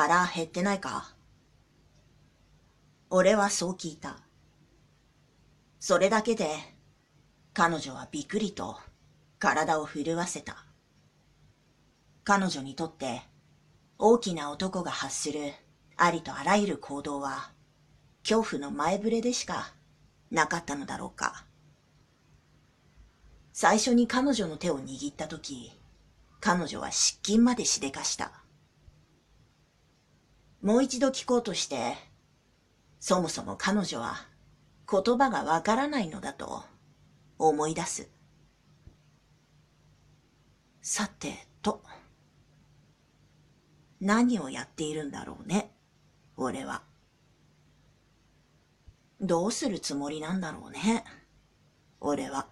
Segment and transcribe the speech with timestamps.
[0.00, 1.14] 腹減ってないか？
[3.10, 4.16] 俺はそう聞いた。
[5.78, 6.48] それだけで、
[7.52, 8.78] 彼女はびくりと
[9.38, 10.64] 体を震わせた。
[12.24, 13.20] 彼女にとって
[13.98, 15.52] 大きな男が発する
[15.98, 17.50] ありとあらゆる行動は
[18.22, 19.74] 恐怖の前触れでしか
[20.30, 21.44] なかったのだろうか。
[23.52, 25.78] 最初に彼女の手を握ったとき、
[26.40, 28.32] 彼女は失禁までしでかした。
[30.62, 31.96] もう一度聞こうとして、
[32.98, 34.26] そもそも彼女は
[34.90, 36.62] 言葉がわからないのだと
[37.38, 38.10] 思い出す。
[40.82, 41.82] さてと、
[44.00, 45.72] 何をやっているんだろうね、
[46.36, 46.82] 俺は。
[49.20, 51.04] どうするつもりなんだろうね、
[52.00, 52.48] 俺は。